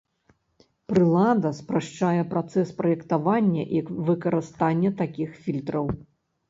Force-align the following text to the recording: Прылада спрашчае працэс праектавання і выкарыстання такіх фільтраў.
Прылада 0.91 1.51
спрашчае 1.59 2.23
працэс 2.33 2.73
праектавання 2.81 3.69
і 3.77 3.87
выкарыстання 4.11 4.89
такіх 5.05 5.29
фільтраў. 5.47 5.85